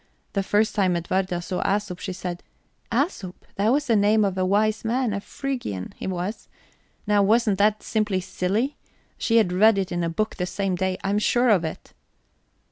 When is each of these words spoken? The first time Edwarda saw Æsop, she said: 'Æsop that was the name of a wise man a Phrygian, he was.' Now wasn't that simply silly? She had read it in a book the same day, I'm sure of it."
The 0.33 0.41
first 0.41 0.73
time 0.73 0.95
Edwarda 0.95 1.43
saw 1.43 1.61
Æsop, 1.61 1.99
she 1.99 2.11
said: 2.11 2.41
'Æsop 2.91 3.35
that 3.53 3.71
was 3.71 3.85
the 3.85 3.95
name 3.95 4.25
of 4.25 4.35
a 4.35 4.43
wise 4.43 4.83
man 4.83 5.13
a 5.13 5.21
Phrygian, 5.21 5.93
he 5.95 6.07
was.' 6.07 6.47
Now 7.05 7.21
wasn't 7.21 7.59
that 7.59 7.83
simply 7.83 8.19
silly? 8.19 8.77
She 9.19 9.37
had 9.37 9.53
read 9.53 9.77
it 9.77 9.91
in 9.91 10.03
a 10.03 10.09
book 10.09 10.37
the 10.37 10.47
same 10.47 10.75
day, 10.75 10.97
I'm 11.03 11.19
sure 11.19 11.49
of 11.49 11.63
it." 11.63 11.93